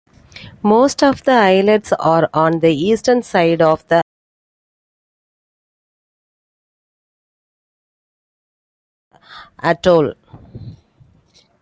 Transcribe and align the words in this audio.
Most 0.63 1.03
of 1.03 1.25
the 1.25 1.31
islets 1.31 1.93
are 1.99 2.27
on 2.33 2.61
the 2.61 2.73
eastern 2.75 3.21
side 3.21 3.61
of 3.61 3.87
the 3.87 4.01
atoll. 9.59 10.15